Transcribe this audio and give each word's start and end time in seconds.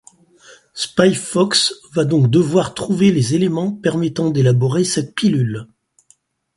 Spy 0.73 1.13
Fox 1.13 1.75
va 1.93 2.05
donc 2.05 2.31
devoir 2.31 2.73
trouver 2.73 3.11
les 3.11 3.35
éléments 3.35 3.71
permettant 3.71 4.31
d'élaborer 4.31 4.83
cette 4.83 5.13
pilule. 5.13 5.67